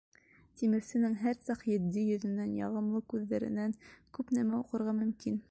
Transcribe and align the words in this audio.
Тимерсенең 0.59 1.17
һәр 1.25 1.37
саҡ 1.47 1.61
етди 1.73 2.05
йөҙөнән, 2.13 2.57
яғымлы 2.61 3.03
күҙҙәренән 3.15 3.77
күп 4.19 4.35
нәмә 4.41 4.61
уҡырға 4.65 4.99
мөмкин. 5.05 5.39